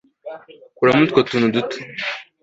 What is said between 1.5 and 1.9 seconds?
duto